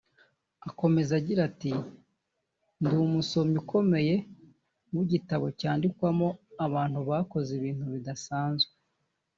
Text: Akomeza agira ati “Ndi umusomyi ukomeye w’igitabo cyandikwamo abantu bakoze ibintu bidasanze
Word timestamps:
Akomeza 0.69 1.11
agira 1.19 1.41
ati 1.49 1.71
“Ndi 2.81 2.95
umusomyi 3.07 3.55
ukomeye 3.63 4.15
w’igitabo 4.95 5.45
cyandikwamo 5.59 6.27
abantu 6.65 6.99
bakoze 7.09 7.49
ibintu 7.59 7.85
bidasanze 7.93 8.67